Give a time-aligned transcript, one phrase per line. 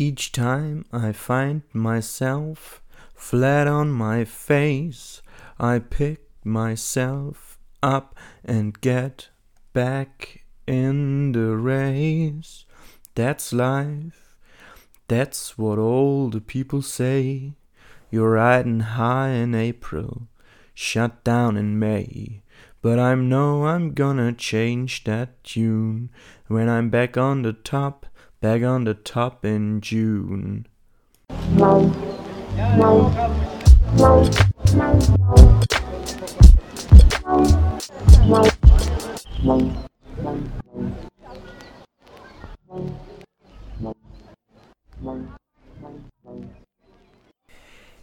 [0.00, 2.80] Each time I find myself
[3.14, 5.20] flat on my face,
[5.58, 9.28] I pick myself up and get
[9.74, 12.64] back in the race.
[13.14, 14.38] That's life,
[15.06, 17.52] that's what all the people say.
[18.10, 20.28] You're riding high in April,
[20.72, 22.40] shut down in May.
[22.80, 26.08] But I know I'm gonna change that tune
[26.46, 28.06] when I'm back on the top,
[28.40, 30.66] back on the top in June.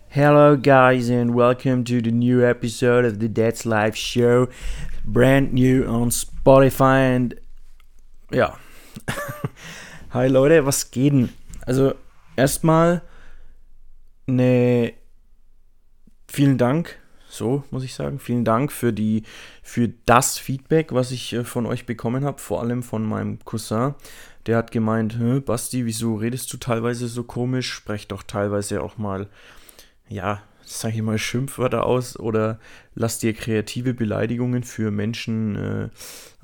[0.09, 4.49] Hello, guys, and welcome to the new episode of the Dead's Live Show.
[5.03, 7.39] Brand new on Spotify and
[8.31, 8.55] ja.
[10.17, 11.29] Hi Leute, was geht denn?
[11.67, 11.93] Also,
[12.35, 13.03] erstmal
[14.25, 14.93] ne
[16.27, 16.97] vielen Dank,
[17.29, 19.21] so muss ich sagen, vielen Dank für die
[19.61, 23.93] für das Feedback, was ich äh, von euch bekommen habe, vor allem von meinem Cousin.
[24.47, 27.71] Der hat gemeint, Basti, wieso redest du teilweise so komisch?
[27.71, 29.29] Sprech doch teilweise auch mal
[30.09, 32.59] ja, sag ich mal, Schimpfwörter aus oder
[32.95, 35.89] lass dir kreative Beleidigungen für Menschen äh,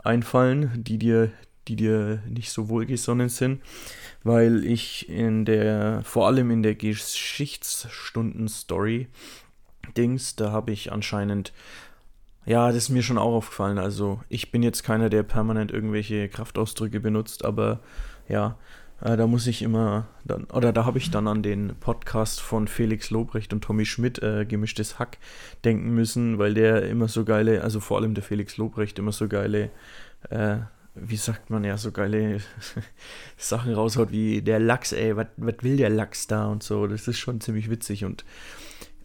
[0.03, 1.31] einfallen, die dir,
[1.67, 3.61] die dir nicht so wohlgesonnen sind,
[4.23, 9.07] weil ich in der, vor allem in der Geschichtsstunden-Story
[9.97, 11.53] Dings, da habe ich anscheinend,
[12.45, 13.77] ja, das ist mir schon auch aufgefallen.
[13.77, 17.79] Also ich bin jetzt keiner, der permanent irgendwelche Kraftausdrücke benutzt, aber
[18.27, 18.57] ja,
[19.01, 22.67] äh, da muss ich immer, dann, oder da habe ich dann an den Podcast von
[22.67, 25.17] Felix Lobrecht und Tommy Schmidt, äh, Gemischtes Hack,
[25.65, 29.27] denken müssen, weil der immer so geile, also vor allem der Felix Lobrecht immer so
[29.27, 29.71] geile,
[30.29, 30.57] äh,
[30.95, 32.39] wie sagt man ja, so geile
[33.37, 36.87] Sachen raushaut wie der Lachs, ey, was will der Lachs da und so.
[36.87, 38.25] Das ist schon ziemlich witzig und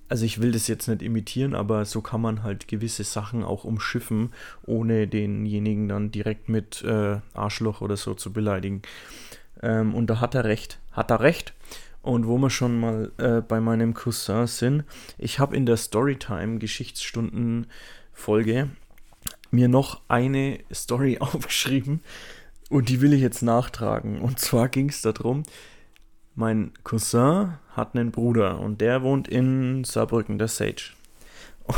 [0.09, 3.64] also ich will das jetzt nicht imitieren, aber so kann man halt gewisse Sachen auch
[3.64, 4.32] umschiffen,
[4.65, 8.82] ohne denjenigen dann direkt mit äh, Arschloch oder so zu beleidigen.
[9.62, 10.78] Ähm, und da hat er recht.
[10.93, 11.53] Hat er recht.
[12.00, 14.84] Und wo wir schon mal äh, bei meinem Cousin sind,
[15.19, 17.66] ich habe in der Storytime Geschichtsstunden
[18.12, 18.70] Folge
[19.50, 22.00] mir noch eine Story aufgeschrieben
[22.69, 24.20] und die will ich jetzt nachtragen.
[24.20, 25.42] Und zwar ging es darum,
[26.34, 30.92] mein Cousin hat einen Bruder und der wohnt in Saarbrücken, der Sage.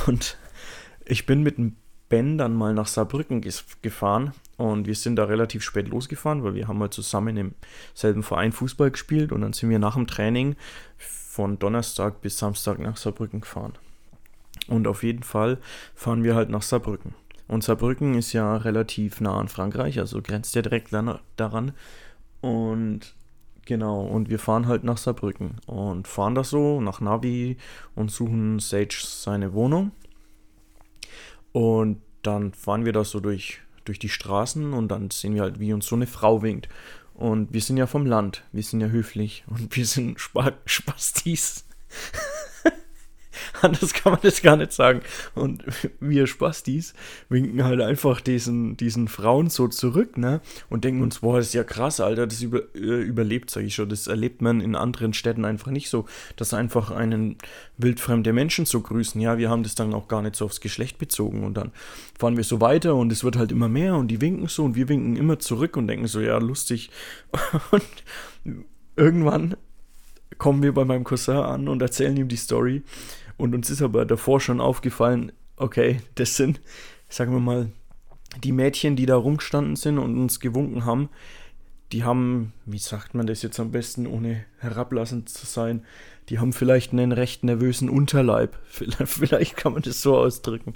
[0.06, 0.36] Und
[1.04, 1.76] ich bin mit dem
[2.10, 3.40] Ben dann mal nach Saarbrücken
[3.82, 7.54] gefahren und wir sind da relativ spät losgefahren, weil wir haben mal zusammen im
[7.94, 10.56] selben Verein Fußball gespielt und dann sind wir nach dem Training
[10.98, 13.74] von Donnerstag bis Samstag nach Saarbrücken gefahren.
[14.66, 15.58] Und auf jeden Fall
[15.94, 17.14] fahren wir halt nach Saarbrücken.
[17.50, 20.92] Und Saarbrücken ist ja relativ nah an Frankreich, also grenzt ja direkt
[21.36, 21.72] daran.
[22.40, 23.16] Und
[23.66, 27.56] genau, und wir fahren halt nach Saarbrücken und fahren da so nach Navi
[27.96, 29.90] und suchen Sage seine Wohnung.
[31.50, 35.58] Und dann fahren wir da so durch durch die Straßen und dann sehen wir halt,
[35.58, 36.68] wie uns so eine Frau winkt.
[37.14, 41.64] Und wir sind ja vom Land, wir sind ja höflich und wir sind Sp Spastis.
[43.62, 45.00] Anders kann man das gar nicht sagen.
[45.34, 45.64] Und
[46.00, 46.94] wir Spastis
[47.28, 50.40] winken halt einfach diesen, diesen Frauen so zurück, ne?
[50.68, 53.74] Und denken uns, boah, das ist ja krass, Alter, das über, äh, überlebt, sag ich
[53.74, 53.88] schon.
[53.88, 56.06] Das erlebt man in anderen Städten einfach nicht so,
[56.36, 57.36] dass einfach einen
[57.76, 59.20] wildfremde Menschen so grüßen.
[59.20, 61.44] Ja, wir haben das dann auch gar nicht so aufs Geschlecht bezogen.
[61.44, 61.72] Und dann
[62.18, 64.74] fahren wir so weiter und es wird halt immer mehr und die winken so und
[64.74, 66.90] wir winken immer zurück und denken so, ja, lustig.
[67.70, 67.82] Und
[68.96, 69.56] irgendwann
[70.38, 72.82] kommen wir bei meinem Cousin an und erzählen ihm die Story.
[73.40, 76.60] Und uns ist aber davor schon aufgefallen, okay, das sind,
[77.08, 77.70] sagen wir mal,
[78.44, 81.08] die Mädchen, die da rumgestanden sind und uns gewunken haben,
[81.92, 85.84] die haben, wie sagt man das jetzt am besten, ohne herablassend zu sein,
[86.28, 88.56] die haben vielleicht einen recht nervösen Unterleib.
[88.70, 90.74] Vielleicht, kann man das so ausdrücken.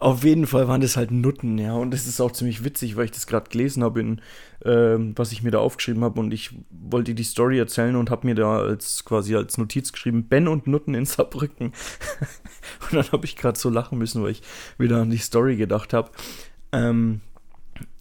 [0.00, 1.74] Auf jeden Fall waren das halt Nutten, ja.
[1.74, 4.16] Und das ist auch ziemlich witzig, weil ich das gerade gelesen habe,
[4.64, 6.18] ähm, was ich mir da aufgeschrieben habe.
[6.18, 10.26] Und ich wollte die Story erzählen und habe mir da als quasi als Notiz geschrieben,
[10.26, 11.66] Ben und Nutten in Saarbrücken.
[12.80, 14.42] und dann habe ich gerade so lachen müssen, weil ich
[14.76, 16.10] wieder an die Story gedacht habe.
[16.72, 17.20] Ähm,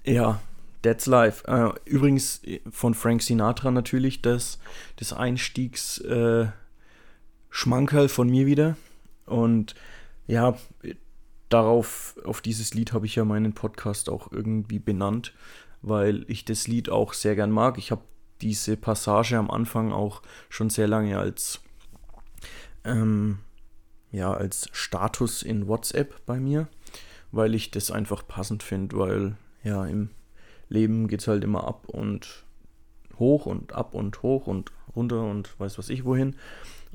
[0.03, 0.41] ja,
[0.83, 1.47] That's Life.
[1.47, 4.59] Äh, übrigens von Frank Sinatra natürlich das,
[4.97, 6.47] das Einstiegs äh,
[7.49, 8.77] Schmankerl von mir wieder.
[9.25, 9.75] Und
[10.27, 10.55] ja,
[11.49, 15.33] darauf, auf dieses Lied habe ich ja meinen Podcast auch irgendwie benannt,
[15.81, 17.77] weil ich das Lied auch sehr gern mag.
[17.77, 18.01] Ich habe
[18.41, 21.61] diese Passage am Anfang auch schon sehr lange als,
[22.83, 23.39] ähm,
[24.11, 26.67] ja, als Status in WhatsApp bei mir,
[27.31, 30.09] weil ich das einfach passend finde, weil ja, im
[30.73, 32.43] Leben geht es halt immer ab und
[33.19, 36.35] hoch und ab und hoch und runter und weiß was ich wohin.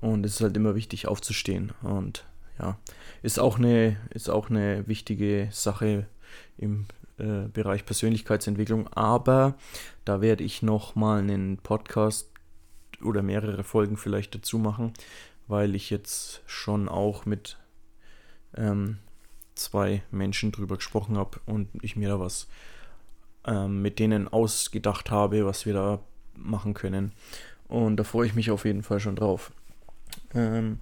[0.00, 1.72] Und es ist halt immer wichtig aufzustehen.
[1.82, 2.25] Und
[2.58, 2.78] ja,
[3.22, 6.06] ist auch eine, ist auch eine wichtige Sache
[6.56, 6.86] im
[7.19, 8.88] äh, Bereich Persönlichkeitsentwicklung.
[8.88, 9.56] Aber
[10.04, 12.31] da werde ich noch mal einen Podcast
[13.02, 14.92] oder mehrere Folgen vielleicht dazu machen,
[15.46, 17.58] weil ich jetzt schon auch mit
[18.56, 18.98] ähm,
[19.54, 22.48] zwei Menschen drüber gesprochen habe und ich mir da was
[23.48, 26.00] ähm, mit denen ausgedacht habe, was wir da
[26.36, 27.12] machen können.
[27.66, 29.50] Und da freue ich mich auf jeden Fall schon drauf.
[30.34, 30.78] Ähm,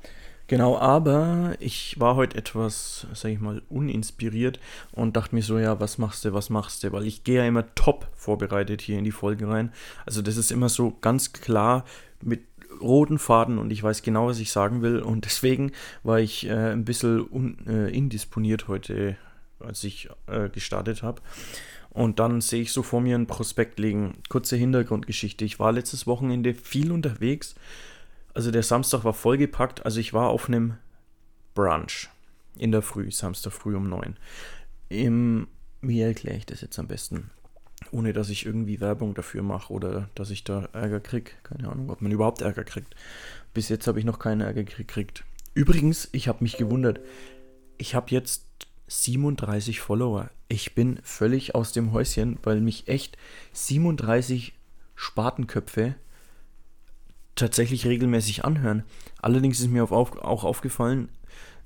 [0.46, 4.58] genau, aber ich war heute etwas, sag ich mal, uninspiriert
[4.92, 6.92] und dachte mir so, ja, was machst du, was machst du?
[6.92, 9.72] Weil ich gehe ja immer top vorbereitet hier in die Folge rein.
[10.04, 11.84] Also das ist immer so ganz klar
[12.22, 12.42] mit
[12.80, 15.00] roten Faden und ich weiß genau, was ich sagen will.
[15.00, 15.72] Und deswegen
[16.02, 19.16] war ich äh, ein bisschen un, äh, indisponiert heute,
[19.60, 21.22] als ich äh, gestartet habe.
[21.96, 24.18] Und dann sehe ich so vor mir ein Prospekt liegen.
[24.28, 25.46] Kurze Hintergrundgeschichte.
[25.46, 27.54] Ich war letztes Wochenende viel unterwegs.
[28.34, 29.86] Also der Samstag war vollgepackt.
[29.86, 30.74] Also ich war auf einem
[31.54, 32.10] Brunch
[32.58, 34.18] in der Früh, Samstag früh um neun.
[34.90, 35.48] Im,
[35.80, 37.30] wie erkläre ich das jetzt am besten?
[37.92, 41.30] Ohne dass ich irgendwie Werbung dafür mache oder dass ich da Ärger kriege.
[41.44, 42.94] Keine Ahnung, ob man überhaupt Ärger kriegt.
[43.54, 45.24] Bis jetzt habe ich noch keinen Ärger gekriegt.
[45.54, 47.00] Übrigens, ich habe mich gewundert.
[47.78, 48.44] Ich habe jetzt
[48.88, 50.30] 37 Follower.
[50.48, 53.16] Ich bin völlig aus dem Häuschen, weil mich echt
[53.52, 54.54] 37
[54.94, 55.96] Spatenköpfe
[57.34, 58.84] tatsächlich regelmäßig anhören.
[59.20, 61.08] Allerdings ist mir auch aufgefallen,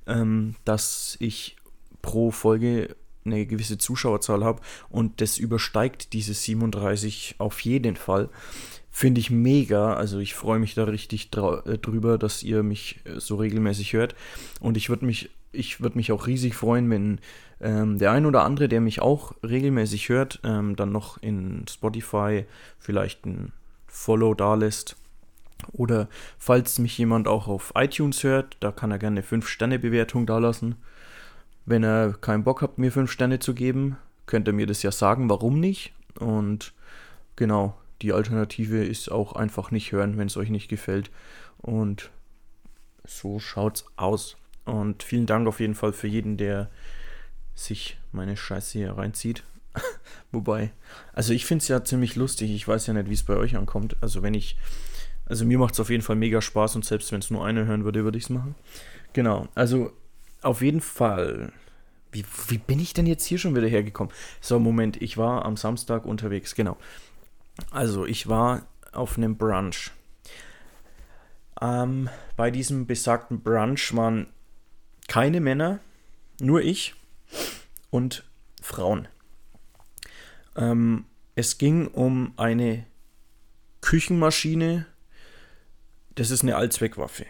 [0.07, 1.55] ähm, dass ich
[2.01, 8.29] pro Folge eine gewisse Zuschauerzahl habe und das übersteigt diese 37 auf jeden Fall.
[8.89, 9.93] Finde ich mega.
[9.93, 14.15] Also ich freue mich da richtig äh, drüber, dass ihr mich äh, so regelmäßig hört.
[14.59, 17.19] Und ich würde mich ich würde mich auch riesig freuen, wenn
[17.59, 22.45] ähm, der ein oder andere, der mich auch regelmäßig hört, ähm, dann noch in Spotify
[22.79, 23.51] vielleicht ein
[23.87, 24.95] Follow da lässt.
[25.73, 26.07] Oder
[26.37, 30.75] falls mich jemand auch auf iTunes hört, da kann er gerne eine 5-Sterne-Bewertung da lassen.
[31.65, 34.91] Wenn er keinen Bock hat, mir 5 Sterne zu geben, könnt ihr mir das ja
[34.91, 35.93] sagen, warum nicht.
[36.19, 36.73] Und
[37.35, 41.11] genau, die Alternative ist auch einfach nicht hören, wenn es euch nicht gefällt.
[41.59, 42.09] Und
[43.05, 44.37] so schaut's aus.
[44.71, 46.69] Und vielen Dank auf jeden Fall für jeden, der
[47.55, 49.43] sich meine Scheiße hier reinzieht.
[50.31, 50.71] Wobei,
[51.11, 52.51] also ich finde es ja ziemlich lustig.
[52.51, 53.97] Ich weiß ja nicht, wie es bei euch ankommt.
[53.99, 54.57] Also wenn ich,
[55.25, 57.65] also mir macht es auf jeden Fall mega Spaß und selbst wenn es nur einer
[57.65, 58.55] hören würde, würde ich es machen.
[59.11, 59.91] Genau, also
[60.41, 61.51] auf jeden Fall.
[62.13, 64.13] Wie, wie bin ich denn jetzt hier schon wieder hergekommen?
[64.39, 66.77] So, Moment, ich war am Samstag unterwegs, genau.
[67.71, 69.91] Also ich war auf einem Brunch.
[71.61, 74.27] Ähm, bei diesem besagten Brunch waren
[75.11, 75.81] keine Männer,
[76.39, 76.95] nur ich
[77.89, 78.23] und
[78.61, 79.09] Frauen.
[80.55, 81.03] Ähm,
[81.35, 82.85] es ging um eine
[83.81, 84.85] Küchenmaschine,
[86.15, 87.25] das ist eine Allzweckwaffe.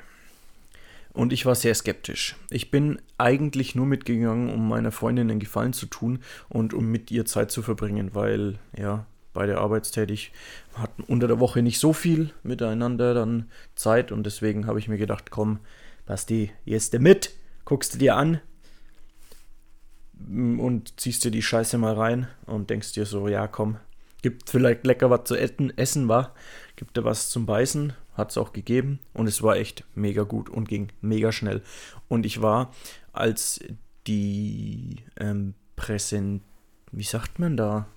[1.13, 2.35] Und ich war sehr skeptisch.
[2.51, 6.19] Ich bin eigentlich nur mitgegangen, um meiner Freundin einen Gefallen zu tun
[6.49, 10.33] und um mit ihr Zeit zu verbringen, weil, ja, beide arbeitstätig,
[10.75, 14.99] hatten unter der Woche nicht so viel miteinander dann Zeit und deswegen habe ich mir
[14.99, 15.61] gedacht, komm,
[16.05, 18.41] Basti, jetzt mit guckst du dir an
[20.29, 23.77] und ziehst dir die Scheiße mal rein und denkst dir so, ja komm,
[24.21, 26.33] gibt vielleicht lecker was zu essen, war,
[26.75, 30.49] gibt dir was zum Beißen, hat es auch gegeben und es war echt mega gut
[30.49, 31.61] und ging mega schnell.
[32.07, 32.73] Und ich war,
[33.13, 33.59] als
[34.07, 36.43] die ähm, Präsent,
[36.91, 37.87] wie sagt man da,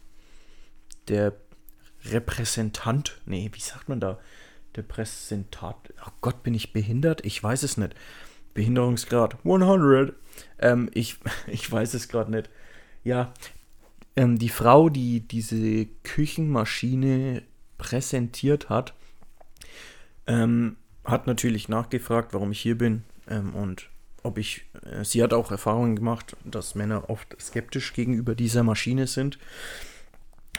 [1.09, 1.35] der
[2.07, 4.19] Repräsentant, nee, wie sagt man da,
[4.77, 7.25] der Präsentat, oh Gott, bin ich behindert?
[7.25, 7.95] Ich weiß es nicht.
[8.55, 10.15] Behinderungsgrad 100.
[10.59, 12.51] Ähm, ich, ich weiß es gerade nicht.
[13.03, 13.35] Ja,
[14.17, 17.43] ähm, die Frau, die diese Küchenmaschine
[17.79, 18.95] präsentiert hat,
[20.27, 23.91] ähm, hat natürlich nachgefragt, warum ich hier bin ähm, und
[24.23, 24.65] ob ich.
[24.83, 29.39] Äh, sie hat auch Erfahrungen gemacht, dass Männer oft skeptisch gegenüber dieser Maschine sind.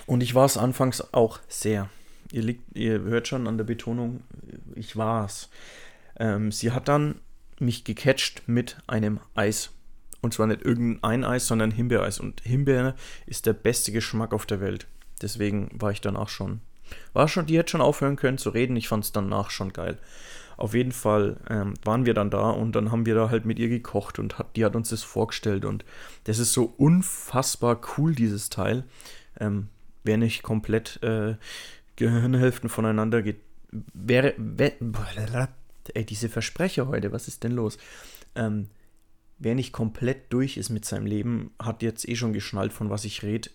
[0.06, 1.90] Und ich war es anfangs auch sehr.
[2.32, 4.22] Ihr, liegt, ihr hört schon an der Betonung,
[4.76, 5.50] ich war es.
[6.18, 7.16] Ähm, sie hat dann
[7.60, 9.72] mich gecatcht mit einem Eis.
[10.22, 12.20] Und zwar nicht irgendein Eis, sondern Himbeereis.
[12.20, 12.96] Und Himbeere
[13.26, 14.88] ist der beste Geschmack auf der Welt.
[15.22, 16.62] Deswegen war ich danach schon.
[17.14, 18.76] War schon, die hätte schon aufhören können zu reden.
[18.76, 19.98] Ich fand es danach schon geil.
[20.58, 23.60] Auf jeden Fall ähm, waren wir dann da und dann haben wir da halt mit
[23.60, 25.66] ihr gekocht und hat, die hat uns das vorgestellt.
[25.66, 25.84] Und
[26.24, 28.86] das ist so unfassbar cool, dieses Teil.
[29.40, 29.68] Ähm,
[30.04, 31.36] wer nicht komplett äh,
[31.98, 33.42] Gehirnhälften voneinander geht,
[33.94, 34.34] wäre.
[34.38, 34.74] Wär,
[35.94, 37.78] ey, diese Versprecher heute, was ist denn los?
[38.36, 38.70] Ähm,
[39.38, 43.06] wer nicht komplett durch ist mit seinem Leben, hat jetzt eh schon geschnallt, von was
[43.06, 43.50] ich rede.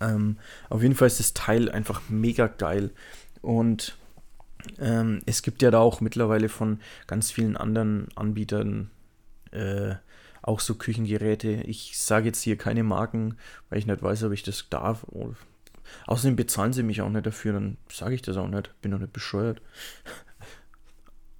[0.00, 0.38] Ähm,
[0.70, 2.90] auf jeden Fall ist das Teil einfach mega geil.
[3.42, 3.96] Und
[4.78, 8.90] Ähm, es gibt ja da auch mittlerweile von ganz vielen anderen Anbietern
[9.52, 9.96] äh,
[10.40, 11.62] auch so Küchengeräte.
[11.66, 13.36] Ich sage jetzt hier keine Marken,
[13.68, 15.04] weil ich nicht weiß, ob ich das darf.
[16.06, 18.70] Außerdem bezahlen sie mich auch nicht dafür, dann sage ich das auch nicht.
[18.80, 19.60] Bin doch nicht bescheuert.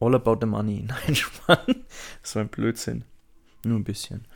[0.04, 0.86] All about the money.
[1.06, 1.84] Nein, Spann.
[2.20, 3.04] Das war ein Blödsinn.
[3.64, 4.26] Nur ein bisschen.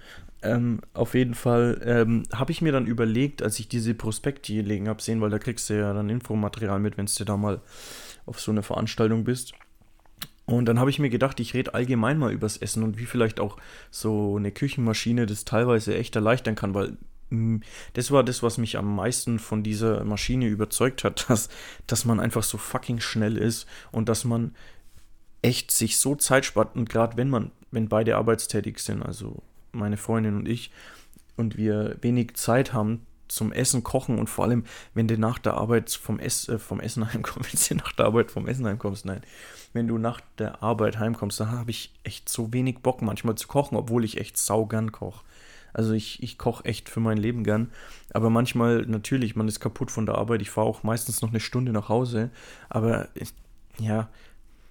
[0.40, 4.62] Ähm, auf jeden Fall ähm, habe ich mir dann überlegt, als ich diese Prospekte hier
[4.62, 7.60] liegen habe, sehen, weil da kriegst du ja dann Infomaterial mit, wenn du da mal
[8.24, 9.52] auf so eine Veranstaltung bist.
[10.46, 13.38] Und dann habe ich mir gedacht, ich rede allgemein mal übers Essen und wie vielleicht
[13.38, 13.58] auch
[13.90, 16.96] so eine Küchenmaschine das teilweise echt erleichtern kann, weil
[17.28, 17.60] mh, mm,
[17.92, 21.50] das war das, was mich am meisten von dieser Maschine überzeugt hat, dass,
[21.86, 24.54] dass man einfach so fucking schnell ist und dass man
[25.42, 29.42] echt sich so Zeit spart und gerade wenn man, wenn beide arbeitstätig sind, also
[29.72, 30.70] meine Freundin und ich,
[31.36, 34.64] und wir wenig Zeit haben zum Essen, Kochen und vor allem,
[34.94, 38.06] wenn du nach der Arbeit vom, Ess, äh, vom Essen heimkommst, wenn du nach der
[38.06, 39.22] Arbeit vom Essen heimkommst, nein,
[39.72, 43.46] wenn du nach der Arbeit heimkommst, dann habe ich echt so wenig Bock manchmal zu
[43.46, 45.24] kochen, obwohl ich echt saugern koche.
[45.74, 47.70] Also ich, ich koche echt für mein Leben gern.
[48.12, 50.40] Aber manchmal, natürlich, man ist kaputt von der Arbeit.
[50.40, 52.30] Ich fahre auch meistens noch eine Stunde nach Hause.
[52.70, 53.08] Aber
[53.78, 54.08] ja,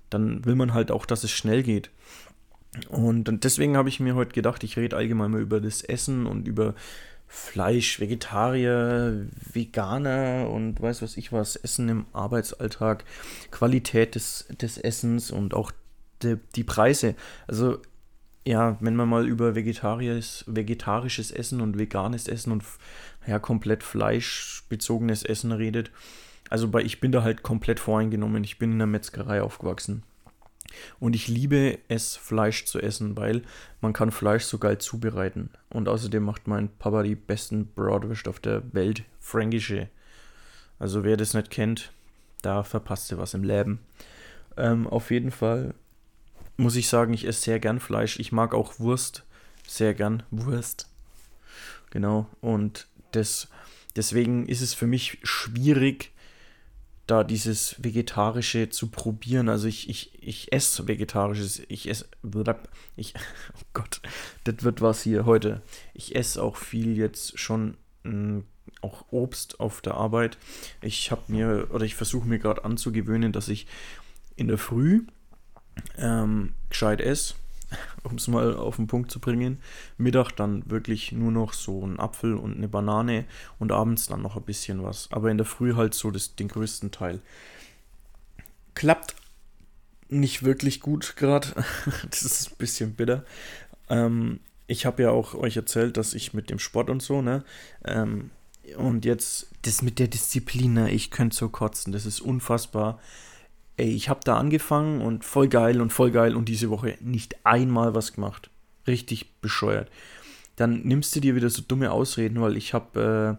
[0.09, 1.89] dann will man halt auch, dass es schnell geht.
[2.89, 6.47] Und deswegen habe ich mir heute gedacht, ich rede allgemein mal über das Essen und
[6.47, 6.75] über
[7.27, 13.03] Fleisch, Vegetarier, Veganer und weiß was ich was, Essen im Arbeitsalltag,
[13.51, 15.71] Qualität des, des Essens und auch
[16.23, 17.15] de, die Preise.
[17.47, 17.81] Also
[18.45, 22.63] ja, wenn man mal über Vegetariers, vegetarisches Essen und veganes Essen und
[23.27, 25.91] ja, komplett fleischbezogenes Essen redet,
[26.49, 28.43] also bei ich bin da halt komplett voreingenommen.
[28.43, 30.03] Ich bin in der Metzgerei aufgewachsen.
[30.99, 33.43] Und ich liebe es, Fleisch zu essen, weil
[33.81, 35.49] man kann Fleisch so geil zubereiten.
[35.69, 39.89] Und außerdem macht mein Papa die besten Bratwurst auf der Welt, fränkische.
[40.77, 41.91] Also wer das nicht kennt,
[42.41, 43.79] da verpasst ihr was im Leben.
[44.57, 45.73] Ähm, auf jeden Fall
[46.57, 48.19] muss ich sagen, ich esse sehr gern Fleisch.
[48.19, 49.23] Ich mag auch Wurst
[49.67, 50.23] sehr gern.
[50.31, 50.89] Wurst.
[51.91, 52.27] Genau.
[52.41, 53.49] Und das,
[53.95, 56.11] deswegen ist es für mich schwierig,
[57.07, 59.49] da dieses Vegetarische zu probieren.
[59.49, 62.05] Also ich, ich, ich esse Vegetarisches, ich esse,
[62.95, 63.13] ich,
[63.55, 64.01] oh Gott,
[64.43, 65.61] das wird was hier heute.
[65.93, 68.43] Ich esse auch viel jetzt schon mh, hm,
[68.81, 70.37] auch Obst auf der Arbeit.
[70.81, 73.65] Ich habe mir, oder ich versuche mir gerade anzugewöhnen, dass ich
[74.35, 75.05] in der Früh
[75.97, 77.35] ähm, gescheit esse
[78.03, 79.59] um es mal auf den Punkt zu bringen.
[79.97, 83.25] Mittag dann wirklich nur noch so ein Apfel und eine Banane
[83.59, 85.09] und abends dann noch ein bisschen was.
[85.11, 87.21] Aber in der Früh halt so das, den größten Teil.
[88.75, 89.15] Klappt
[90.09, 91.47] nicht wirklich gut gerade.
[92.09, 93.25] das ist ein bisschen bitter.
[93.89, 97.43] Ähm, ich habe ja auch euch erzählt, dass ich mit dem Sport und so, ne?
[97.85, 98.31] Ähm,
[98.75, 100.91] und jetzt das mit der Disziplin, ne?
[100.91, 101.93] ich könnte so kotzen.
[101.93, 102.99] Das ist unfassbar
[103.77, 107.45] ey, ich habe da angefangen und voll geil und voll geil und diese Woche nicht
[107.45, 108.49] einmal was gemacht.
[108.87, 109.89] Richtig bescheuert.
[110.55, 113.37] Dann nimmst du dir wieder so dumme Ausreden, weil ich habe,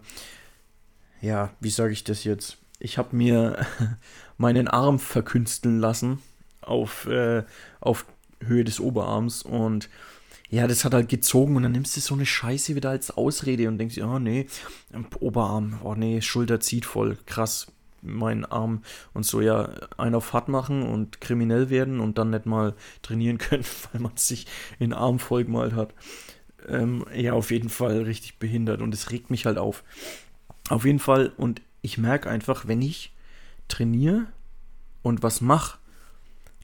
[1.21, 2.57] äh, ja, wie sage ich das jetzt?
[2.79, 3.65] Ich habe mir
[4.37, 6.19] meinen Arm verkünsteln lassen
[6.61, 7.43] auf, äh,
[7.81, 8.05] auf
[8.41, 9.89] Höhe des Oberarms und
[10.49, 13.67] ja, das hat halt gezogen und dann nimmst du so eine Scheiße wieder als Ausrede
[13.67, 14.47] und denkst, oh nee,
[15.19, 17.67] Oberarm, oh nee, Schulter zieht voll, krass,
[18.01, 22.45] meinen Arm und so ja einen auf hart machen und kriminell werden und dann nicht
[22.45, 24.47] mal trainieren können, weil man sich
[24.79, 25.93] in Arm vollgemalt hat.
[26.67, 29.83] Ähm, ja, auf jeden Fall richtig behindert und es regt mich halt auf.
[30.69, 33.13] Auf jeden Fall und ich merke einfach, wenn ich
[33.67, 34.27] trainiere
[35.01, 35.77] und was mache,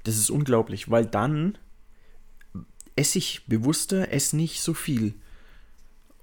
[0.04, 1.58] das ist unglaublich, weil dann
[2.96, 5.16] esse ich bewusster, esse nicht so viel.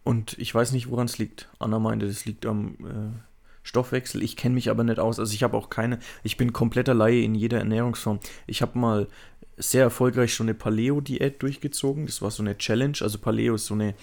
[0.05, 1.49] Und ich weiß nicht, woran es liegt.
[1.59, 3.32] Anna meinte, das liegt am äh,
[3.63, 4.23] Stoffwechsel.
[4.23, 5.19] Ich kenne mich aber nicht aus.
[5.19, 8.21] Also ich habe auch keine, ich bin kompletter Laie in jeder Ernährungsform.
[8.47, 9.09] Ich habe mal
[9.57, 12.07] sehr erfolgreich schon eine Paleo-Diät durchgezogen.
[12.07, 12.97] Das war so eine Challenge.
[13.01, 13.95] Also Paleo ist so eine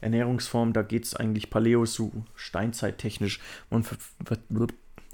[0.00, 3.40] Ernährungsform, da geht es eigentlich Paleo so steinzeittechnisch.
[3.70, 3.88] Und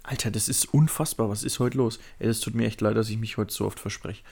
[0.03, 1.31] Alter, das ist unfassbar.
[1.31, 2.01] Was ist heute los?
[2.19, 4.23] Es tut mir echt leid, dass ich mich heute so oft verspreche.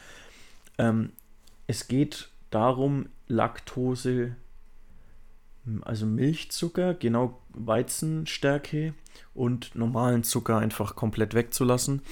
[0.78, 1.12] Ähm,
[1.66, 4.34] es geht darum, Laktose
[5.82, 8.94] also Milchzucker, genau Weizenstärke
[9.34, 12.02] und normalen Zucker einfach komplett wegzulassen.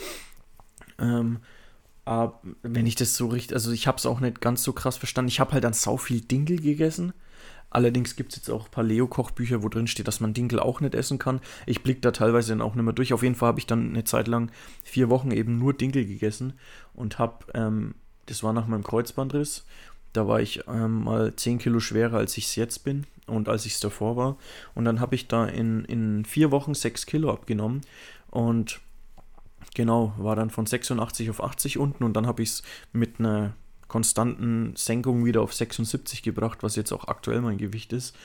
[0.98, 1.38] Ähm,
[2.04, 4.96] aber wenn ich das so richtig, also ich habe es auch nicht ganz so krass
[4.96, 5.28] verstanden.
[5.28, 7.12] Ich habe halt dann sau viel Dinkel gegessen.
[7.70, 11.18] Allerdings gibt es jetzt auch Paleo-Kochbücher, wo drin steht, dass man Dinkel auch nicht essen
[11.18, 11.40] kann.
[11.66, 13.12] Ich blicke da teilweise dann auch nicht mehr durch.
[13.12, 14.50] Auf jeden Fall habe ich dann eine Zeit lang,
[14.82, 16.54] vier Wochen eben nur Dinkel gegessen
[16.94, 19.66] und habe, ähm, das war nach meinem Kreuzbandriss,
[20.12, 23.66] da war ich ähm, mal 10 Kilo schwerer, als ich es jetzt bin und als
[23.66, 24.36] ich es davor war.
[24.74, 27.82] Und dann habe ich da in, in vier Wochen 6 Kilo abgenommen.
[28.30, 28.80] Und
[29.74, 32.62] Genau, war dann von 86 auf 80 unten und dann habe ich es
[32.92, 33.54] mit einer
[33.86, 38.16] konstanten Senkung wieder auf 76 gebracht, was jetzt auch aktuell mein Gewicht ist.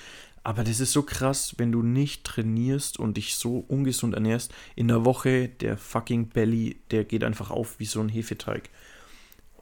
[0.44, 4.54] Aber das ist so krass, wenn du nicht trainierst und dich so ungesund ernährst.
[4.76, 8.70] In der Woche, der fucking Belly, der geht einfach auf wie so ein Hefeteig.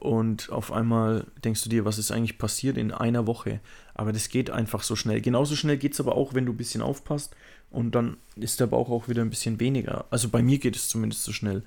[0.02, 3.60] Und auf einmal denkst du dir, was ist eigentlich passiert in einer Woche?
[3.94, 5.20] Aber das geht einfach so schnell.
[5.20, 7.36] Genauso schnell geht es aber auch, wenn du ein bisschen aufpasst.
[7.70, 10.06] Und dann ist der Bauch auch wieder ein bisschen weniger.
[10.10, 11.62] Also bei mir geht es zumindest so schnell.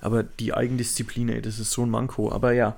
[0.00, 2.30] Aber die Eigendisziplin, ey, das ist so ein Manko.
[2.30, 2.76] Aber ja,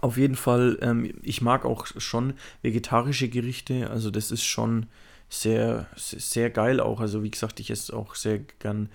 [0.00, 2.32] auf jeden Fall, ähm, ich mag auch schon
[2.62, 4.86] vegetarische Gerichte, also das ist schon
[5.28, 7.00] sehr, sehr geil auch.
[7.00, 8.88] Also wie gesagt, ich esse auch sehr gern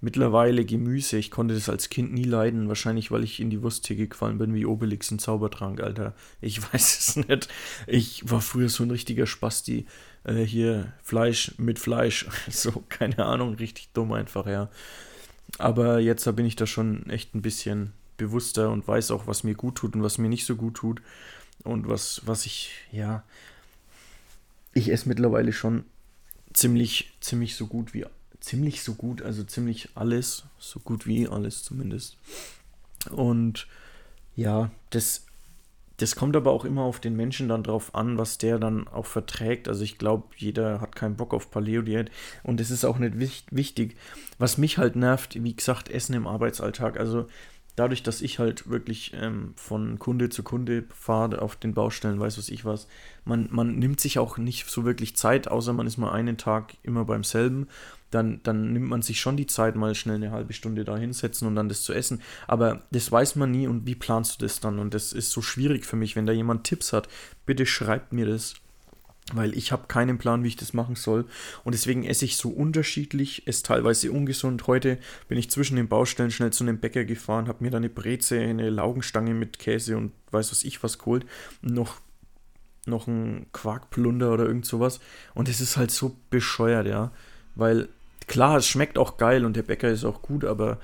[0.00, 1.18] mittlerweile Gemüse.
[1.18, 4.54] Ich konnte das als Kind nie leiden, wahrscheinlich weil ich in die Wursttheke gefallen bin
[4.54, 6.14] wie Obelix in Zaubertrank, Alter.
[6.40, 7.48] Ich weiß es nicht.
[7.86, 9.86] Ich war früher so ein richtiger Spasti.
[10.24, 12.26] Äh, hier Fleisch mit Fleisch.
[12.50, 14.70] So, keine Ahnung, richtig dumm einfach, ja.
[15.58, 19.44] Aber jetzt da bin ich da schon echt ein bisschen bewusster und weiß auch, was
[19.44, 21.02] mir gut tut und was mir nicht so gut tut.
[21.64, 23.22] Und was, was ich, ja,
[24.72, 25.84] ich esse mittlerweile schon
[26.52, 28.06] ziemlich, ziemlich so gut wie,
[28.40, 32.16] ziemlich so gut, also ziemlich alles, so gut wie alles zumindest.
[33.10, 33.66] Und
[34.34, 35.26] ja, das,
[35.98, 39.06] das kommt aber auch immer auf den Menschen dann drauf an, was der dann auch
[39.06, 39.68] verträgt.
[39.68, 42.10] Also ich glaube, jeder hat keinen Bock auf Paleo-Diät
[42.42, 43.14] und es ist auch nicht
[43.50, 43.96] wichtig.
[44.38, 46.98] Was mich halt nervt, wie gesagt, Essen im Arbeitsalltag.
[46.98, 47.26] Also
[47.76, 52.38] dadurch, dass ich halt wirklich ähm, von Kunde zu Kunde fahre auf den Baustellen, weiß
[52.38, 52.88] was ich was,
[53.24, 56.74] man, man nimmt sich auch nicht so wirklich Zeit, außer man ist mal einen Tag
[56.82, 57.68] immer beim selben.
[58.10, 61.46] Dann, dann nimmt man sich schon die Zeit, mal schnell eine halbe Stunde da hinsetzen
[61.46, 62.20] und dann das zu essen.
[62.46, 64.78] Aber das weiß man nie und wie planst du das dann?
[64.78, 66.16] Und das ist so schwierig für mich.
[66.16, 67.08] Wenn da jemand Tipps hat,
[67.46, 68.54] bitte schreibt mir das
[69.32, 71.26] weil ich habe keinen Plan, wie ich das machen soll.
[71.64, 74.66] Und deswegen esse ich so unterschiedlich, esse teilweise ungesund.
[74.66, 74.98] Heute
[75.28, 78.40] bin ich zwischen den Baustellen schnell zu einem Bäcker gefahren, habe mir da eine Breze,
[78.40, 81.26] eine Laugenstange mit Käse und weiß was ich was geholt.
[81.62, 82.00] noch,
[82.86, 85.00] noch ein Quarkplunder oder irgend sowas.
[85.34, 87.12] Und es ist halt so bescheuert, ja.
[87.54, 87.88] Weil
[88.30, 90.78] klar, es schmeckt auch geil und der Bäcker ist auch gut, aber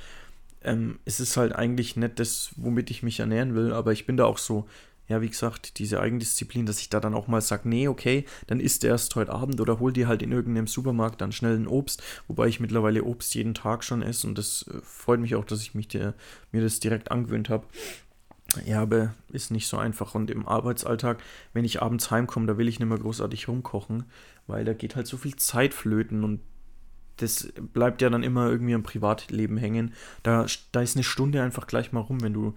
[0.63, 3.73] ähm, es ist halt eigentlich nicht das, womit ich mich ernähren will.
[3.73, 4.67] Aber ich bin da auch so
[5.09, 8.59] ja, wie gesagt, diese Eigendisziplin, dass ich da dann auch mal sage, nee, okay, dann
[8.59, 12.03] isst erst heute Abend oder hol dir halt in irgendeinem Supermarkt dann schnell ein Obst,
[12.27, 15.63] wobei ich mittlerweile Obst jeden Tag schon esse und das äh, freut mich auch, dass
[15.63, 16.15] ich mich der,
[16.51, 17.67] mir das direkt angewöhnt habe.
[18.65, 20.15] Ja, aber ist nicht so einfach.
[20.15, 24.05] Und im Arbeitsalltag, wenn ich abends heimkomme, da will ich nicht mehr großartig rumkochen,
[24.47, 26.41] weil da geht halt so viel Zeit flöten und
[27.17, 29.95] das bleibt ja dann immer irgendwie am Privatleben hängen.
[30.23, 32.55] Da, da ist eine Stunde einfach gleich mal rum, wenn du,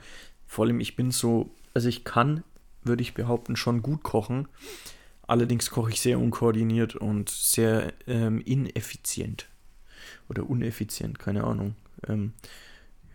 [0.48, 2.44] vor allem ich bin so also ich kann,
[2.84, 4.48] würde ich behaupten, schon gut kochen.
[5.28, 9.48] Allerdings koche ich sehr unkoordiniert und sehr ähm, ineffizient.
[10.28, 11.76] Oder uneffizient, keine Ahnung.
[12.08, 12.34] Ähm,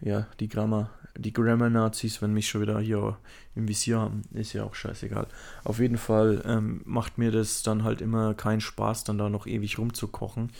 [0.00, 3.18] ja, die Grammar, die Grammar-Nazis, wenn mich schon wieder hier
[3.54, 5.26] im Visier haben, ist ja auch scheißegal.
[5.64, 9.46] Auf jeden Fall ähm, macht mir das dann halt immer keinen Spaß, dann da noch
[9.46, 10.50] ewig rumzukochen.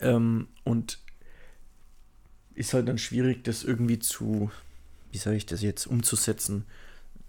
[0.00, 0.98] Ähm, und
[2.54, 4.50] ist halt dann schwierig, das irgendwie zu
[5.10, 6.64] wie soll ich das jetzt umzusetzen?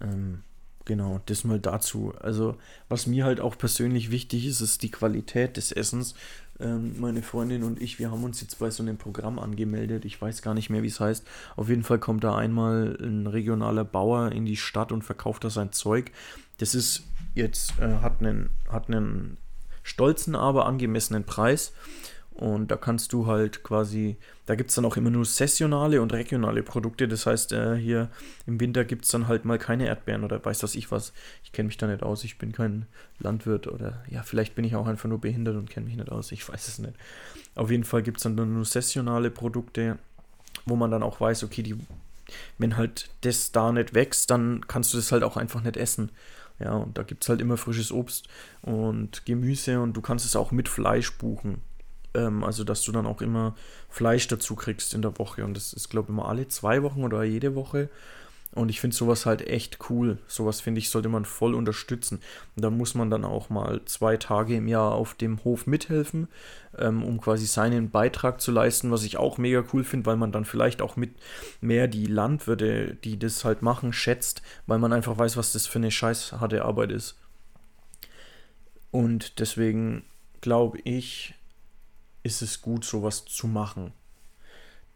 [0.00, 0.42] Ähm,
[0.84, 2.14] genau, das mal dazu.
[2.20, 2.56] Also,
[2.88, 6.14] was mir halt auch persönlich wichtig ist, ist die Qualität des Essens.
[6.58, 10.04] Ähm, meine Freundin und ich, wir haben uns jetzt bei so einem Programm angemeldet.
[10.04, 11.26] Ich weiß gar nicht mehr, wie es heißt.
[11.56, 15.50] Auf jeden Fall kommt da einmal ein regionaler Bauer in die Stadt und verkauft da
[15.50, 16.12] sein Zeug.
[16.58, 19.38] Das ist jetzt, äh, hat einen, hat einen
[19.82, 21.72] stolzen, aber angemessenen Preis.
[22.34, 24.16] Und da kannst du halt quasi,
[24.46, 27.06] da gibt es dann auch immer nur saisonale und regionale Produkte.
[27.06, 28.08] Das heißt, äh, hier
[28.46, 31.12] im Winter gibt es dann halt mal keine Erdbeeren oder weiß das ich was.
[31.44, 32.86] Ich kenne mich da nicht aus, ich bin kein
[33.18, 36.32] Landwirt oder ja, vielleicht bin ich auch einfach nur behindert und kenne mich nicht aus,
[36.32, 36.94] ich weiß es nicht.
[37.56, 39.98] Auf jeden Fall gibt es dann nur saisonale Produkte,
[40.64, 41.76] wo man dann auch weiß, okay, die,
[42.58, 46.10] wenn halt das da nicht wächst, dann kannst du das halt auch einfach nicht essen.
[46.58, 48.28] Ja, und da gibt es halt immer frisches Obst
[48.62, 51.62] und Gemüse und du kannst es auch mit Fleisch buchen.
[52.14, 53.54] Ähm, also, dass du dann auch immer
[53.88, 55.44] Fleisch dazu kriegst in der Woche.
[55.44, 57.90] Und das ist, glaube ich, immer alle zwei Wochen oder jede Woche.
[58.52, 60.18] Und ich finde sowas halt echt cool.
[60.26, 62.20] Sowas finde ich, sollte man voll unterstützen.
[62.56, 66.26] Und da muss man dann auch mal zwei Tage im Jahr auf dem Hof mithelfen,
[66.76, 70.32] ähm, um quasi seinen Beitrag zu leisten, was ich auch mega cool finde, weil man
[70.32, 71.14] dann vielleicht auch mit
[71.60, 75.78] mehr die Landwirte, die das halt machen, schätzt, weil man einfach weiß, was das für
[75.78, 77.20] eine scheiß harte Arbeit ist.
[78.90, 80.02] Und deswegen
[80.40, 81.34] glaube ich,
[82.22, 83.92] ist es gut, sowas zu machen.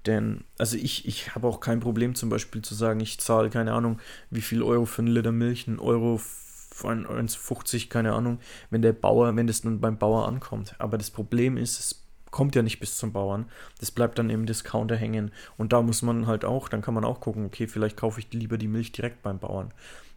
[0.07, 3.73] Denn, also ich, ich habe auch kein Problem zum Beispiel zu sagen, ich zahle keine
[3.73, 8.83] Ahnung, wie viel Euro für einen Liter Milch, ein Euro für 1,50, keine Ahnung, wenn
[8.83, 10.75] der Bauer, wenn das dann beim Bauer ankommt.
[10.79, 13.47] Aber das Problem ist, es kommt ja nicht bis zum Bauern.
[13.79, 15.31] Das bleibt dann im Discounter hängen.
[15.57, 18.33] Und da muss man halt auch, dann kann man auch gucken, okay, vielleicht kaufe ich
[18.33, 19.73] lieber die Milch direkt beim Bauern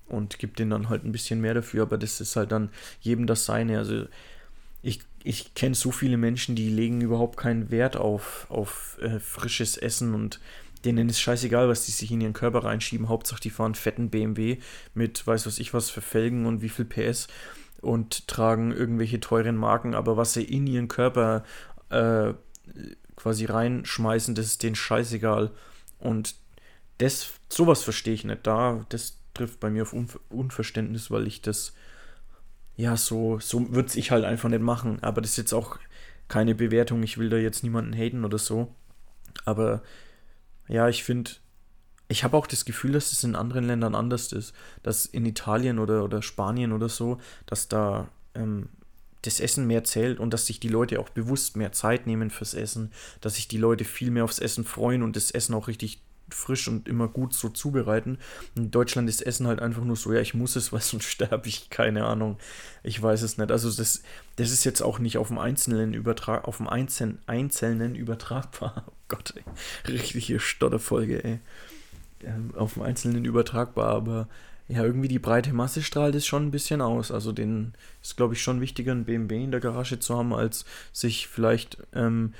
[0.09, 2.69] und gebe denen dann halt ein bisschen mehr dafür, aber das ist halt dann
[3.01, 3.77] jedem das seine.
[3.77, 4.05] Also
[4.87, 9.75] ich, ich kenne so viele Menschen, die legen überhaupt keinen Wert auf, auf äh, frisches
[9.75, 10.39] Essen und
[10.85, 13.09] denen ist scheißegal, was die sich in ihren Körper reinschieben.
[13.09, 14.59] Hauptsache, die fahren fetten BMW
[14.93, 17.27] mit weiß was ich was für Felgen und wie viel PS
[17.81, 21.43] und tragen irgendwelche teuren Marken, aber was sie in ihren Körper
[21.89, 22.33] äh,
[23.17, 25.51] quasi reinschmeißen, das ist denen scheißegal.
[25.99, 26.35] Und
[26.99, 28.47] das, sowas verstehe ich nicht.
[28.47, 31.73] Da, das trifft bei mir auf Unver Unverständnis, weil ich das,
[32.77, 34.99] ja, so, so würde ich halt einfach nicht machen.
[35.01, 35.79] Aber das ist jetzt auch
[36.27, 37.01] keine Bewertung.
[37.03, 38.73] Ich will da jetzt niemanden haten oder so.
[39.45, 39.81] Aber
[40.67, 41.31] ja, ich finde,
[42.07, 44.53] ich habe auch das Gefühl, dass es in anderen Ländern anders ist.
[44.83, 48.69] Dass in Italien oder, oder Spanien oder so, dass da ähm,
[49.23, 52.53] das Essen mehr zählt und dass sich die Leute auch bewusst mehr Zeit nehmen fürs
[52.53, 56.03] Essen, dass sich die Leute viel mehr aufs Essen freuen und das Essen auch richtig
[56.29, 58.17] frisch und immer gut so zubereiten.
[58.55, 61.47] In Deutschland ist Essen halt einfach nur so, ja, ich muss es, weil sonst sterbe
[61.47, 62.37] ich, keine Ahnung.
[62.83, 63.51] Ich weiß es nicht.
[63.51, 64.01] Also das,
[64.35, 68.85] das ist jetzt auch nicht auf dem Einzelnen übertrag, auf dem Einzelnen, Einzelnen übertragbar.
[69.09, 69.43] Oh Gott, ey.
[69.89, 71.39] richtige Stotterfolge, ey.
[72.25, 74.27] Ähm, auf dem Einzelnen übertragbar, aber
[74.67, 77.09] ja, irgendwie die breite Masse strahlt es schon ein bisschen aus.
[77.09, 80.65] Also den ist, glaube ich, schon wichtiger, ein BMW in der Garage zu haben, als
[80.91, 82.33] sich vielleicht ähm,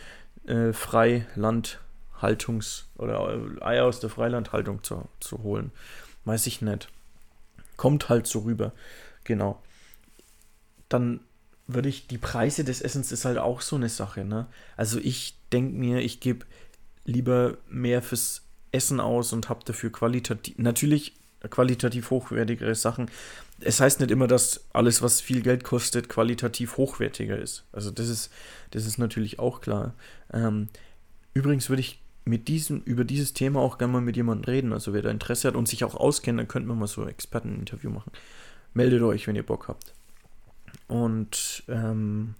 [0.46, 1.80] äh, Freiland
[2.22, 5.72] Haltungs- oder Eier aus der Freilandhaltung zu, zu holen.
[6.26, 6.90] Weiß ich nicht.
[7.76, 8.74] Kommt halt so rüber.
[9.24, 9.62] Genau.
[10.90, 11.20] Dann
[11.68, 14.48] würde ich, die Preise des Essens ist halt auch so eine Sache, ne?
[14.78, 16.46] Also ich denke mir, ich gebe
[17.06, 21.14] lieber mehr fürs Essen aus und habe dafür qualitativ, natürlich
[21.50, 23.10] qualitativ hochwertigere Sachen.
[23.60, 27.66] Es heißt nicht immer, dass alles, was viel Geld kostet, qualitativ hochwertiger ist.
[27.72, 28.32] Also das ist,
[28.72, 29.94] das ist natürlich auch klar.
[30.34, 30.70] Ähm,
[31.34, 34.74] übrigens würde ich mit diesem, über dieses Thema auch gerne mal mit jemandem reden.
[34.74, 37.08] Also wer da Interesse hat und sich auch auskennt, dann könnte man mal so ein
[37.08, 38.12] Experteninterview machen.
[38.74, 39.94] Meldet euch, wenn ihr Bock habt.
[40.88, 42.36] Und ähm,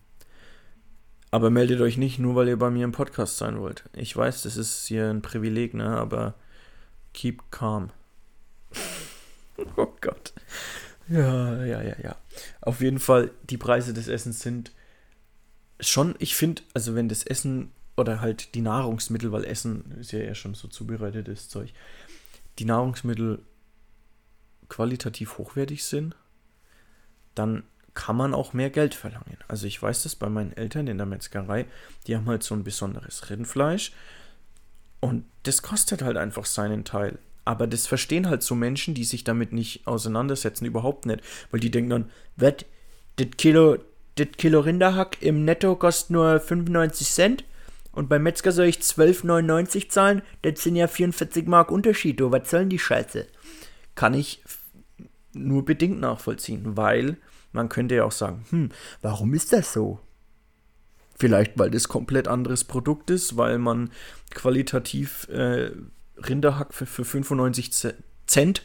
[1.32, 3.84] aber meldet euch nicht nur, weil ihr bei mir im Podcast sein wollt.
[3.94, 5.98] Ich weiß, das ist hier ein Privileg, ne?
[5.98, 6.36] Aber
[7.14, 7.90] keep calm.
[9.78, 10.34] oh Gott.
[11.10, 12.16] Ja, ja, ja, ja.
[12.62, 14.72] Auf jeden Fall, die Preise des Essens sind
[15.80, 20.20] schon, ich finde, also wenn das Essen oder halt die Nahrungsmittel, weil Essen ist ja
[20.20, 21.74] eher schon so zubereitetes Zeug,
[22.60, 23.42] die Nahrungsmittel
[24.70, 26.16] qualitativ hochwertig sind,
[27.36, 29.38] dann kann man auch mehr Geld verlangen.
[29.48, 31.66] Also ich weiß das bei meinen Eltern in der Metzgerei,
[32.06, 33.92] die haben halt so ein besonderes Rindfleisch
[35.00, 37.18] und das kostet halt einfach seinen Teil.
[37.46, 41.22] Aber das verstehen halt so Menschen, die sich damit nicht auseinandersetzen, überhaupt nicht.
[41.50, 42.56] Weil die denken dann, was,
[43.16, 43.78] das Kilo,
[44.16, 47.46] das Kilo Rinderhack im Netto kostet nur 95 Cent?
[47.98, 50.22] Und beim Metzger soll ich 12,99 zahlen?
[50.44, 52.22] Das sind ja 44 Mark Unterschied.
[52.22, 53.26] Oh, was sollen die Scheiße?
[53.96, 54.44] Kann ich
[55.34, 57.18] nur bedingt nachvollziehen, weil
[57.54, 58.70] man könnte ja auch sagen, hm,
[59.02, 60.00] warum ist das so?
[61.18, 63.90] Vielleicht, weil das komplett anderes Produkt ist, weil man
[64.30, 65.72] qualitativ äh,
[66.18, 67.96] Rinderhack für, für 95
[68.28, 68.62] Cent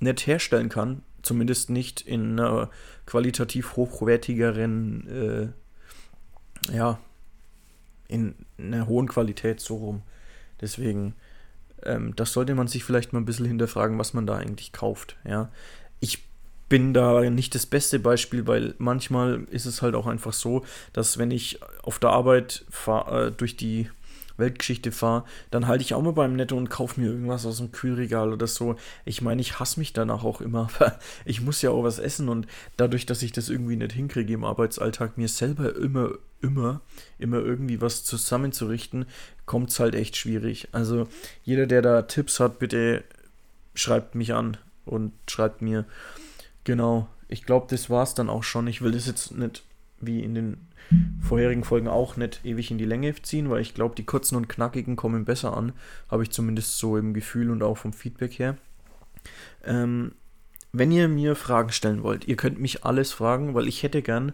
[0.00, 1.04] nicht herstellen kann.
[1.22, 2.70] Zumindest nicht in einer
[3.06, 5.54] qualitativ hochwertigeren
[6.66, 6.98] äh, ja,
[8.10, 10.02] in einer hohen Qualität so rum.
[10.60, 11.14] Deswegen,
[11.84, 15.16] ähm, das sollte man sich vielleicht mal ein bisschen hinterfragen, was man da eigentlich kauft.
[15.24, 15.50] Ja,
[16.00, 16.24] ich
[16.68, 21.18] bin da nicht das beste Beispiel, weil manchmal ist es halt auch einfach so, dass
[21.18, 23.90] wenn ich auf der Arbeit fahr, äh, durch die
[24.40, 27.72] Weltgeschichte fahre, dann halte ich auch mal beim Netto und kaufe mir irgendwas aus dem
[27.72, 28.76] Kühlregal oder so.
[29.04, 32.28] Ich meine, ich hasse mich danach auch immer, aber ich muss ja auch was essen
[32.28, 36.80] und dadurch, dass ich das irgendwie nicht hinkriege im Arbeitsalltag, mir selber immer, immer,
[37.18, 39.06] immer irgendwie was zusammenzurichten,
[39.46, 40.68] kommt es halt echt schwierig.
[40.72, 41.08] Also
[41.44, 43.04] jeder, der da Tipps hat, bitte
[43.74, 45.84] schreibt mich an und schreibt mir.
[46.64, 48.66] Genau, ich glaube, das war es dann auch schon.
[48.66, 49.62] Ich will das jetzt nicht
[50.00, 50.56] wie in den
[51.20, 54.48] vorherigen Folgen auch nicht ewig in die Länge ziehen, weil ich glaube, die kurzen und
[54.48, 55.72] knackigen kommen besser an.
[56.10, 58.56] Habe ich zumindest so im Gefühl und auch vom Feedback her.
[59.64, 60.12] Ähm,
[60.72, 64.32] wenn ihr mir Fragen stellen wollt, ihr könnt mich alles fragen, weil ich hätte gern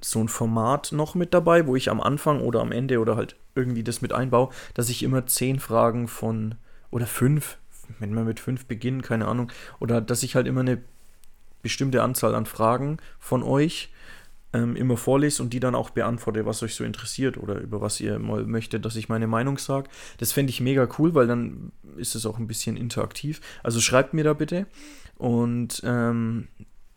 [0.00, 3.36] so ein Format noch mit dabei, wo ich am Anfang oder am Ende oder halt
[3.54, 6.54] irgendwie das mit einbaue, dass ich immer zehn Fragen von
[6.90, 7.58] oder fünf,
[7.98, 9.50] wenn wir mit fünf beginnen, keine Ahnung,
[9.80, 10.78] oder dass ich halt immer eine
[11.62, 13.92] bestimmte Anzahl an Fragen von euch
[14.52, 18.00] ähm, immer vorlese und die dann auch beantworte, was euch so interessiert oder über was
[18.00, 19.88] ihr mal möchtet, dass ich meine Meinung sage.
[20.18, 23.40] Das fände ich mega cool, weil dann ist es auch ein bisschen interaktiv.
[23.62, 24.66] Also schreibt mir da bitte.
[25.16, 26.48] Und ähm,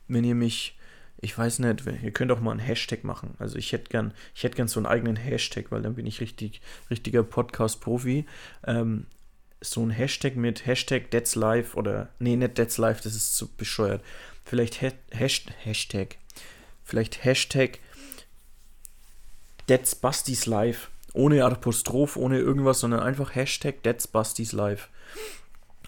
[0.08, 0.78] wenn ihr mich
[1.22, 3.36] ich weiß nicht, ihr könnt auch mal einen Hashtag machen.
[3.38, 6.20] Also ich hätte gern, ich hätte gern so einen eigenen Hashtag, weil dann bin ich
[6.20, 8.26] richtig, richtiger Podcast-Profi.
[8.66, 9.06] Ähm,
[9.62, 13.48] so ein Hashtag mit Hashtag That's Life oder, nee, nicht That's Life, das ist zu
[13.56, 14.04] bescheuert.
[14.44, 16.18] Vielleicht Hashtag, Hashtag,
[16.91, 17.80] vielleicht Hashtag
[19.65, 20.89] That's Bastis Life.
[21.13, 24.89] Ohne Apostroph, ohne irgendwas, sondern einfach Hashtag That's Bastis Life.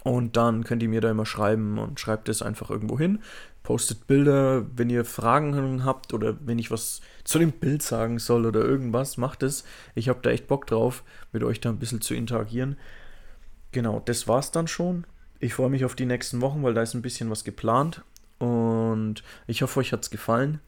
[0.03, 3.21] Und dann könnt ihr mir da immer schreiben und schreibt es einfach irgendwo hin.
[3.63, 8.45] Postet Bilder, wenn ihr Fragen habt oder wenn ich was zu dem Bild sagen soll
[8.45, 9.65] oder irgendwas, macht es.
[9.95, 12.77] Ich habe da echt Bock drauf, mit euch da ein bisschen zu interagieren.
[13.73, 15.05] Genau, das war's dann schon.
[15.39, 18.03] Ich freue mich auf die nächsten Wochen, weil da ist ein bisschen was geplant.
[18.39, 20.59] Und ich hoffe, euch hat's gefallen.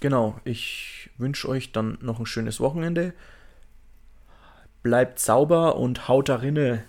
[0.00, 3.14] Genau, ich wünsche euch dann noch ein schönes Wochenende.
[4.82, 6.84] Bleibt sauber und haut darinne.